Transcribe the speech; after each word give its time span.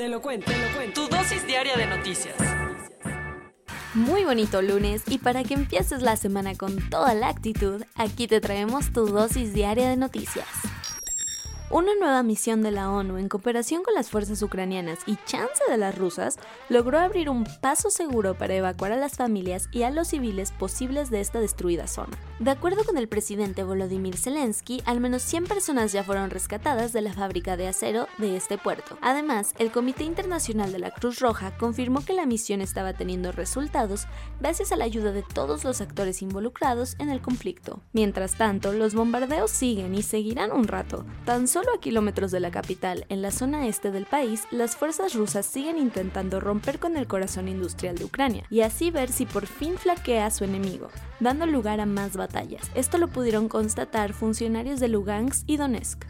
Te 0.00 0.08
lo 0.08 0.22
cuento, 0.22 0.50
te 0.50 0.56
lo 0.56 0.74
cuento. 0.74 1.02
Tu 1.02 1.14
dosis 1.14 1.46
diaria 1.46 1.76
de 1.76 1.86
noticias. 1.86 2.34
Muy 3.92 4.24
bonito 4.24 4.62
lunes 4.62 5.02
y 5.06 5.18
para 5.18 5.44
que 5.44 5.52
empieces 5.52 6.00
la 6.00 6.16
semana 6.16 6.54
con 6.54 6.88
toda 6.88 7.12
la 7.12 7.28
actitud, 7.28 7.82
aquí 7.96 8.26
te 8.26 8.40
traemos 8.40 8.94
tu 8.94 9.04
dosis 9.08 9.52
diaria 9.52 9.90
de 9.90 9.98
noticias. 9.98 10.46
Una 11.72 11.94
nueva 11.94 12.24
misión 12.24 12.62
de 12.62 12.72
la 12.72 12.90
ONU 12.90 13.16
en 13.16 13.28
cooperación 13.28 13.84
con 13.84 13.94
las 13.94 14.10
fuerzas 14.10 14.42
ucranianas 14.42 14.98
y 15.06 15.16
chance 15.24 15.62
de 15.68 15.76
las 15.76 15.96
rusas 15.96 16.36
logró 16.68 16.98
abrir 16.98 17.30
un 17.30 17.46
paso 17.60 17.90
seguro 17.90 18.34
para 18.34 18.56
evacuar 18.56 18.90
a 18.90 18.96
las 18.96 19.14
familias 19.14 19.68
y 19.70 19.84
a 19.84 19.92
los 19.92 20.08
civiles 20.08 20.50
posibles 20.50 21.10
de 21.10 21.20
esta 21.20 21.38
destruida 21.38 21.86
zona. 21.86 22.18
De 22.40 22.50
acuerdo 22.50 22.82
con 22.82 22.98
el 22.98 23.06
presidente 23.06 23.62
Volodymyr 23.62 24.16
Zelensky, 24.16 24.82
al 24.84 24.98
menos 24.98 25.22
100 25.22 25.44
personas 25.44 25.92
ya 25.92 26.02
fueron 26.02 26.30
rescatadas 26.30 26.92
de 26.92 27.02
la 27.02 27.12
fábrica 27.12 27.56
de 27.56 27.68
acero 27.68 28.08
de 28.18 28.36
este 28.36 28.58
puerto. 28.58 28.98
Además, 29.00 29.54
el 29.60 29.70
Comité 29.70 30.02
Internacional 30.02 30.72
de 30.72 30.80
la 30.80 30.90
Cruz 30.90 31.20
Roja 31.20 31.56
confirmó 31.56 32.04
que 32.04 32.14
la 32.14 32.26
misión 32.26 32.62
estaba 32.62 32.94
teniendo 32.94 33.30
resultados 33.30 34.08
gracias 34.40 34.72
a 34.72 34.76
la 34.76 34.86
ayuda 34.86 35.12
de 35.12 35.22
todos 35.22 35.62
los 35.62 35.80
actores 35.80 36.20
involucrados 36.20 36.96
en 36.98 37.10
el 37.10 37.20
conflicto. 37.20 37.80
Mientras 37.92 38.34
tanto, 38.34 38.72
los 38.72 38.92
bombardeos 38.92 39.52
siguen 39.52 39.94
y 39.94 40.02
seguirán 40.02 40.50
un 40.50 40.66
rato. 40.66 41.04
Tan 41.24 41.46
solo 41.46 41.59
a 41.68 41.80
kilómetros 41.80 42.30
de 42.30 42.40
la 42.40 42.50
capital, 42.50 43.04
en 43.08 43.22
la 43.22 43.30
zona 43.30 43.66
este 43.66 43.90
del 43.90 44.06
país, 44.06 44.44
las 44.50 44.76
fuerzas 44.76 45.14
rusas 45.14 45.46
siguen 45.46 45.78
intentando 45.78 46.40
romper 46.40 46.78
con 46.78 46.96
el 46.96 47.06
corazón 47.06 47.48
industrial 47.48 47.96
de 47.96 48.04
Ucrania 48.04 48.44
y 48.50 48.62
así 48.62 48.90
ver 48.90 49.10
si 49.10 49.26
por 49.26 49.46
fin 49.46 49.76
flaquea 49.76 50.26
a 50.26 50.30
su 50.30 50.44
enemigo, 50.44 50.88
dando 51.20 51.46
lugar 51.46 51.80
a 51.80 51.86
más 51.86 52.16
batallas. 52.16 52.70
Esto 52.74 52.98
lo 52.98 53.08
pudieron 53.08 53.48
constatar 53.48 54.12
funcionarios 54.12 54.80
de 54.80 54.88
Lugansk 54.88 55.48
y 55.48 55.56
Donetsk. 55.56 56.04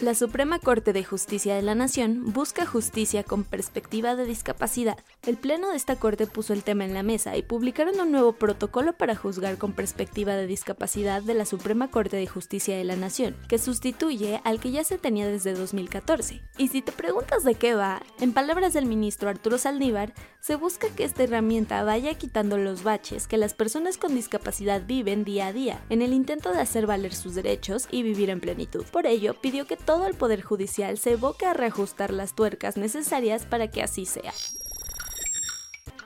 La 0.00 0.14
Suprema 0.14 0.58
Corte 0.58 0.94
de 0.94 1.04
Justicia 1.04 1.54
de 1.54 1.60
la 1.60 1.74
Nación 1.74 2.32
busca 2.32 2.64
justicia 2.64 3.22
con 3.22 3.44
perspectiva 3.44 4.16
de 4.16 4.24
discapacidad. 4.24 4.96
El 5.26 5.36
Pleno 5.36 5.68
de 5.68 5.76
esta 5.76 5.96
Corte 5.96 6.26
puso 6.26 6.54
el 6.54 6.64
tema 6.64 6.86
en 6.86 6.94
la 6.94 7.02
mesa 7.02 7.36
y 7.36 7.42
publicaron 7.42 8.00
un 8.00 8.10
nuevo 8.10 8.32
protocolo 8.32 8.94
para 8.94 9.14
juzgar 9.14 9.58
con 9.58 9.74
perspectiva 9.74 10.34
de 10.34 10.46
discapacidad 10.46 11.22
de 11.22 11.34
la 11.34 11.44
Suprema 11.44 11.90
Corte 11.90 12.16
de 12.16 12.26
Justicia 12.26 12.74
de 12.74 12.84
la 12.84 12.96
Nación, 12.96 13.36
que 13.46 13.58
sustituye 13.58 14.40
al 14.44 14.60
que 14.60 14.70
ya 14.70 14.82
se 14.82 14.96
tenía 14.96 15.28
desde 15.28 15.52
2014. 15.52 16.40
Y 16.56 16.68
si 16.68 16.80
te 16.80 16.92
preguntas 16.92 17.44
de 17.44 17.54
qué 17.54 17.74
va, 17.74 18.00
en 18.18 18.32
palabras 18.32 18.72
del 18.72 18.86
ministro 18.86 19.28
Arturo 19.28 19.58
Saldívar, 19.58 20.14
se 20.40 20.54
busca 20.54 20.88
que 20.88 21.04
esta 21.04 21.22
herramienta 21.22 21.84
vaya 21.84 22.14
quitando 22.14 22.56
los 22.56 22.82
baches 22.82 23.26
que 23.26 23.36
las 23.36 23.52
personas 23.52 23.98
con 23.98 24.14
discapacidad 24.14 24.86
viven 24.86 25.24
día 25.24 25.48
a 25.48 25.52
día, 25.52 25.84
en 25.90 26.00
el 26.00 26.14
intento 26.14 26.50
de 26.50 26.60
hacer 26.60 26.86
valer 26.86 27.14
sus 27.14 27.34
derechos 27.34 27.88
y 27.90 28.02
vivir 28.02 28.30
en 28.30 28.40
plenitud. 28.40 28.86
Por 28.90 29.06
ello, 29.06 29.38
pidió 29.38 29.66
que 29.66 29.76
todo 29.76 30.06
el 30.06 30.14
Poder 30.14 30.40
Judicial 30.40 30.96
se 30.96 31.12
evoque 31.12 31.44
a 31.44 31.52
reajustar 31.52 32.10
las 32.10 32.34
tuercas 32.34 32.78
necesarias 32.78 33.44
para 33.44 33.68
que 33.70 33.82
así 33.82 34.06
sea. 34.06 34.32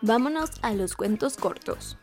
Vámonos 0.03 0.50
a 0.62 0.75
los 0.75 0.97
cuentos 0.97 1.37
cortos. 1.37 1.97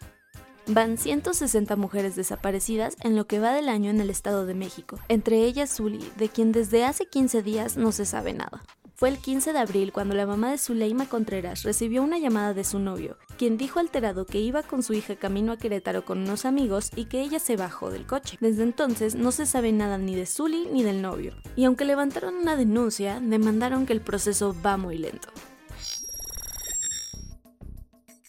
Van 0.68 0.98
160 0.98 1.76
mujeres 1.76 2.16
desaparecidas 2.16 2.96
en 3.02 3.16
lo 3.16 3.26
que 3.26 3.40
va 3.40 3.54
del 3.54 3.70
año 3.70 3.90
en 3.90 4.00
el 4.00 4.10
Estado 4.10 4.46
de 4.46 4.54
México, 4.54 5.00
entre 5.08 5.44
ellas 5.44 5.76
Zully, 5.76 6.12
de 6.18 6.30
quien 6.30 6.52
desde 6.52 6.86
hace 6.86 7.06
15 7.06 7.42
días 7.42 7.78
no 7.78 7.92
se 7.92 8.06
sabe 8.06 8.34
nada. 8.34 8.64
Fue 8.96 9.10
el 9.10 9.18
15 9.18 9.54
de 9.54 9.58
abril 9.58 9.92
cuando 9.92 10.14
la 10.14 10.28
mamá 10.28 10.52
de 10.52 10.60
Zuleima 10.60 11.08
Contreras 11.08 11.64
recibió 11.64 12.04
una 12.04 12.20
llamada 12.20 12.54
de 12.54 12.64
su 12.64 12.78
novio, 12.78 13.18
quien 13.38 13.58
dijo 13.58 13.80
alterado 13.80 14.28
que 14.28 14.40
iba 14.40 14.62
con 14.62 14.84
su 14.84 14.94
hija 14.94 15.16
camino 15.16 15.52
a 15.52 15.58
Querétaro 15.58 16.06
con 16.06 16.20
unos 16.20 16.46
amigos 16.46 16.92
y 16.96 17.06
que 17.06 17.22
ella 17.22 17.40
se 17.40 17.58
bajó 17.58 17.90
del 17.90 18.06
coche. 18.06 18.38
Desde 18.40 18.62
entonces 18.62 19.16
no 19.16 19.32
se 19.32 19.48
sabe 19.48 19.72
nada 19.72 19.98
ni 19.98 20.14
de 20.14 20.28
Zully 20.28 20.68
ni 20.72 20.84
del 20.84 21.02
novio, 21.02 21.34
y 21.56 21.66
aunque 21.66 21.86
levantaron 21.86 22.36
una 22.36 22.56
denuncia, 22.56 23.20
demandaron 23.20 23.88
que 23.88 23.94
el 23.94 24.02
proceso 24.02 24.56
va 24.64 24.78
muy 24.78 25.00
lento. 25.00 25.30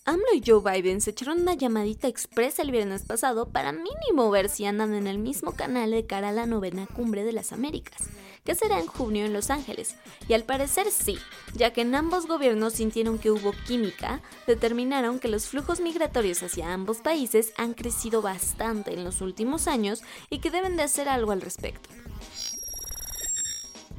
AMLO 0.04 0.34
y 0.34 0.42
Joe 0.44 0.60
Biden 0.60 1.00
se 1.00 1.10
echaron 1.10 1.42
una 1.42 1.54
llamadita 1.54 2.08
expresa 2.08 2.62
el 2.62 2.72
viernes 2.72 3.04
pasado 3.04 3.46
para 3.46 3.70
mínimo 3.70 4.32
ver 4.32 4.48
si 4.48 4.64
andan 4.64 4.94
en 4.94 5.06
el 5.06 5.20
mismo 5.20 5.52
canal 5.52 5.92
de 5.92 6.06
cara 6.06 6.30
a 6.30 6.32
la 6.32 6.44
novena 6.44 6.88
cumbre 6.88 7.22
de 7.22 7.32
las 7.32 7.52
Américas, 7.52 8.08
que 8.42 8.56
será 8.56 8.80
en 8.80 8.88
junio 8.88 9.24
en 9.24 9.32
Los 9.32 9.48
Ángeles. 9.50 9.94
Y 10.26 10.32
al 10.32 10.42
parecer 10.42 10.90
sí, 10.90 11.18
ya 11.54 11.72
que 11.72 11.82
en 11.82 11.94
ambos 11.94 12.26
gobiernos 12.26 12.72
sintieron 12.72 13.20
que 13.20 13.30
hubo 13.30 13.52
química, 13.68 14.20
determinaron 14.48 15.20
que 15.20 15.28
los 15.28 15.46
flujos 15.46 15.78
migratorios 15.78 16.42
hacia 16.42 16.72
ambos 16.72 16.98
países 16.98 17.52
han 17.56 17.72
crecido 17.72 18.22
bastante 18.22 18.94
en 18.94 19.04
los 19.04 19.20
últimos 19.20 19.68
años 19.68 20.02
y 20.30 20.40
que 20.40 20.50
deben 20.50 20.76
de 20.76 20.82
hacer 20.82 21.08
algo 21.08 21.30
al 21.30 21.40
respecto. 21.42 21.90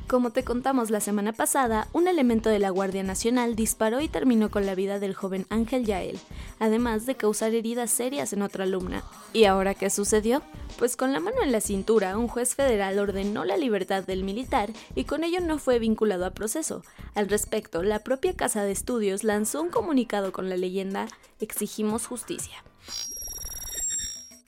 Como 0.08 0.31
te 0.31 0.44
contamos 0.44 0.91
la 0.91 1.00
semana 1.00 1.34
pasada, 1.34 1.88
un 1.94 2.08
elemento 2.08 2.50
de 2.50 2.59
la 2.59 2.69
Guardia 2.69 3.03
Nacional 3.03 3.56
disparó 3.56 4.02
y 4.02 4.08
terminó 4.08 4.52
con 4.52 4.66
la 4.66 4.75
vida 4.75 5.00
del 5.00 5.16
joven 5.16 5.47
Ángel 5.50 5.86
Yael, 5.86 6.19
además 6.59 7.06
de 7.06 7.16
causar 7.16 7.53
heridas 7.53 7.90
serias 7.90 8.34
en 8.34 8.41
otra 8.41 8.66
alumna. 8.66 9.03
¿Y 9.31 9.46
ahora 9.46 9.74
qué 9.74 9.90
sucedió? 9.90 10.44
Pues 10.78 10.97
con 10.97 11.14
la 11.14 11.19
mano 11.19 11.41
en 11.41 11.52
la 11.52 11.62
cintura, 11.62 12.18
un 12.18 12.28
juez 12.28 12.53
federal 12.53 13.00
ordenó 13.00 13.46
la 13.46 13.58
libertad 13.58 14.03
del 14.03 14.24
militar 14.24 14.72
y 14.94 15.06
con 15.06 15.24
ello 15.24 15.40
no 15.40 15.58
fue 15.58 15.80
vinculado 15.80 16.25
a 16.25 16.31
proceso. 16.31 16.84
Al 17.16 17.30
respecto, 17.30 17.81
la 17.81 18.00
propia 18.00 18.35
Casa 18.35 18.64
de 18.64 18.72
Estudios 18.72 19.24
lanzó 19.24 19.62
un 19.62 19.70
comunicado 19.70 20.31
con 20.31 20.50
la 20.50 20.58
leyenda 20.58 21.08
Exigimos 21.40 22.08
justicia. 22.08 22.64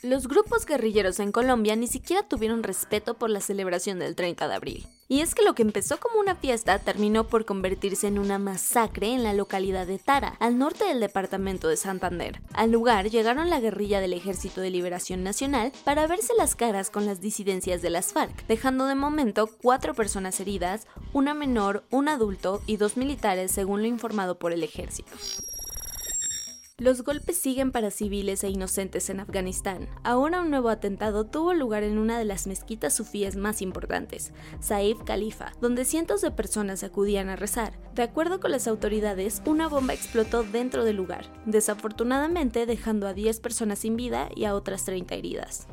Los 0.05 0.27
grupos 0.27 0.67
guerrilleros 0.67 1.19
en 1.19 1.31
Colombia 1.31 1.75
ni 1.75 1.87
siquiera 1.87 2.21
tuvieron 2.21 2.61
respeto 2.61 3.15
por 3.15 3.31
la 3.31 3.41
celebración 3.41 3.97
del 3.97 4.15
30 4.15 4.47
de 4.47 4.53
abril. 4.53 4.87
Y 5.07 5.21
es 5.21 5.33
que 5.33 5.43
lo 5.43 5.55
que 5.55 5.63
empezó 5.63 5.99
como 5.99 6.19
una 6.19 6.35
fiesta 6.35 6.77
terminó 6.77 7.23
por 7.27 7.45
convertirse 7.45 8.05
en 8.05 8.19
una 8.19 8.37
masacre 8.37 9.11
en 9.11 9.23
la 9.23 9.33
localidad 9.33 9.87
de 9.87 9.97
Tara, 9.97 10.35
al 10.39 10.59
norte 10.59 10.85
del 10.85 10.99
departamento 10.99 11.67
de 11.69 11.77
Santander. 11.77 12.39
Al 12.53 12.71
lugar 12.71 13.09
llegaron 13.09 13.49
la 13.49 13.59
guerrilla 13.59 13.99
del 13.99 14.13
Ejército 14.13 14.61
de 14.61 14.69
Liberación 14.69 15.23
Nacional 15.23 15.71
para 15.83 16.05
verse 16.05 16.33
las 16.37 16.53
caras 16.53 16.91
con 16.91 17.07
las 17.07 17.19
disidencias 17.19 17.81
de 17.81 17.89
las 17.89 18.13
FARC, 18.13 18.45
dejando 18.45 18.85
de 18.85 18.93
momento 18.93 19.49
cuatro 19.59 19.95
personas 19.95 20.39
heridas, 20.39 20.85
una 21.13 21.33
menor, 21.33 21.83
un 21.89 22.09
adulto 22.09 22.61
y 22.67 22.77
dos 22.77 22.95
militares 22.95 23.51
según 23.51 23.81
lo 23.81 23.87
informado 23.87 24.37
por 24.37 24.53
el 24.53 24.61
ejército. 24.61 25.13
Los 26.77 27.03
golpes 27.03 27.37
siguen 27.37 27.71
para 27.71 27.89
civiles 27.89 28.43
e 28.43 28.49
inocentes 28.49 29.09
en 29.09 29.21
Afganistán. 29.21 29.87
Ahora 30.03 30.41
un 30.41 30.49
nuevo 30.49 30.67
atentado 30.67 31.23
tuvo 31.23 31.53
lugar 31.53 31.83
en 31.83 31.97
una 31.97 32.19
de 32.19 32.25
las 32.25 32.47
mezquitas 32.47 32.93
sufíes 32.93 33.37
más 33.37 33.61
importantes, 33.61 34.33
Saif 34.59 35.01
Khalifa, 35.05 35.53
donde 35.61 35.85
cientos 35.85 36.19
de 36.19 36.31
personas 36.31 36.83
acudían 36.83 37.29
a 37.29 37.37
rezar. 37.37 37.79
De 37.93 38.03
acuerdo 38.03 38.41
con 38.41 38.51
las 38.51 38.67
autoridades, 38.67 39.41
una 39.45 39.69
bomba 39.69 39.93
explotó 39.93 40.43
dentro 40.43 40.83
del 40.83 40.97
lugar, 40.97 41.31
desafortunadamente 41.45 42.65
dejando 42.65 43.07
a 43.07 43.13
10 43.13 43.39
personas 43.39 43.79
sin 43.79 43.95
vida 43.95 44.27
y 44.35 44.43
a 44.43 44.53
otras 44.53 44.83
30 44.83 45.15
heridas. 45.15 45.67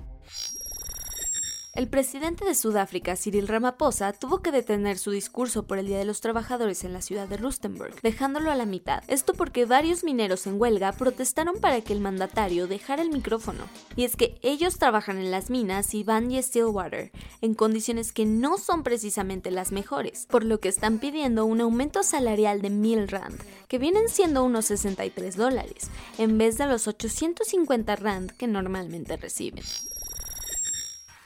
El 1.74 1.88
presidente 1.88 2.44
de 2.44 2.54
Sudáfrica, 2.54 3.16
Cyril 3.16 3.48
Ramaphosa, 3.48 4.12
tuvo 4.12 4.42
que 4.42 4.52
detener 4.52 4.98
su 4.98 5.10
discurso 5.10 5.66
por 5.66 5.78
el 5.78 5.86
Día 5.86 5.96
de 5.96 6.04
los 6.04 6.20
Trabajadores 6.20 6.84
en 6.84 6.92
la 6.92 7.00
ciudad 7.00 7.26
de 7.26 7.38
Rustenburg, 7.38 7.98
dejándolo 8.02 8.50
a 8.50 8.56
la 8.56 8.66
mitad. 8.66 9.02
Esto 9.08 9.32
porque 9.32 9.64
varios 9.64 10.04
mineros 10.04 10.46
en 10.46 10.60
huelga 10.60 10.92
protestaron 10.92 11.60
para 11.62 11.80
que 11.80 11.94
el 11.94 12.00
mandatario 12.00 12.66
dejara 12.66 13.00
el 13.00 13.08
micrófono. 13.08 13.64
Y 13.96 14.04
es 14.04 14.16
que 14.16 14.38
ellos 14.42 14.76
trabajan 14.76 15.16
en 15.16 15.30
las 15.30 15.48
minas 15.48 15.94
Ivan 15.94 16.30
y 16.30 16.42
Stillwater, 16.42 17.10
en 17.40 17.54
condiciones 17.54 18.12
que 18.12 18.26
no 18.26 18.58
son 18.58 18.82
precisamente 18.82 19.50
las 19.50 19.72
mejores, 19.72 20.26
por 20.26 20.44
lo 20.44 20.60
que 20.60 20.68
están 20.68 20.98
pidiendo 20.98 21.46
un 21.46 21.62
aumento 21.62 22.02
salarial 22.02 22.60
de 22.60 22.68
1000 22.68 23.08
rand, 23.08 23.40
que 23.68 23.78
vienen 23.78 24.10
siendo 24.10 24.44
unos 24.44 24.66
63 24.66 25.36
dólares, 25.36 25.88
en 26.18 26.36
vez 26.36 26.58
de 26.58 26.66
los 26.66 26.86
850 26.86 27.96
rand 27.96 28.30
que 28.32 28.46
normalmente 28.46 29.16
reciben. 29.16 29.64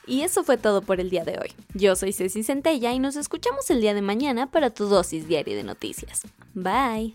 Y 0.07 0.23
eso 0.23 0.45
fue 0.45 0.57
todo 0.57 0.83
por 0.83 1.01
el 1.01 1.11
día 1.11 1.25
de 1.25 1.39
hoy. 1.39 1.53
Yo 1.75 1.97
soy 1.97 2.13
Ceci 2.13 2.43
Centella 2.43 2.93
y 2.93 2.99
nos 2.99 3.17
escuchamos 3.17 3.69
el 3.71 3.81
día 3.81 3.93
de 3.93 4.03
mañana 4.03 4.51
para 4.51 4.71
tu 4.71 4.87
dosis 4.87 5.27
diaria 5.27 5.57
de 5.57 5.65
noticias. 5.65 6.23
Bye. 6.55 7.15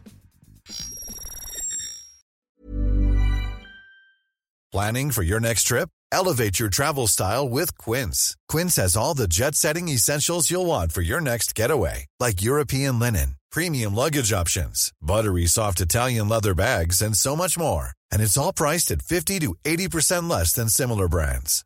Planning 4.72 5.12
for 5.12 5.24
your 5.24 5.42
next 5.42 5.64
trip? 5.64 5.90
Elevate 6.14 6.60
your 6.60 6.70
travel 6.70 7.08
style 7.08 7.48
with 7.48 7.78
Quince. 7.78 8.38
Quince 8.48 8.78
has 8.78 8.96
all 8.96 9.14
the 9.14 9.28
jet 9.28 9.56
setting 9.56 9.90
essentials 9.90 10.50
you'll 10.50 10.66
want 10.66 10.92
for 10.92 11.02
your 11.02 11.20
next 11.22 11.56
getaway, 11.56 12.06
like 12.20 12.42
European 12.42 13.00
linen, 13.00 13.36
premium 13.52 13.94
luggage 13.96 14.32
options, 14.32 14.92
buttery 15.02 15.46
soft 15.46 15.82
Italian 15.82 16.30
leather 16.30 16.54
bags, 16.54 17.02
and 17.02 17.18
so 17.18 17.36
much 17.36 17.58
more. 17.58 17.92
And 18.12 18.22
it's 18.22 18.38
all 18.38 18.54
priced 18.54 18.92
at 18.92 19.02
50 19.02 19.40
to 19.40 19.56
80% 19.66 20.30
less 20.30 20.54
than 20.54 20.70
similar 20.70 21.10
brands. 21.10 21.66